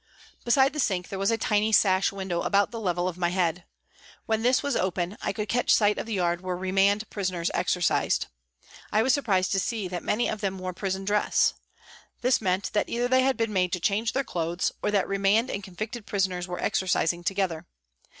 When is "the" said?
0.73-0.79, 2.71-2.79, 6.07-6.15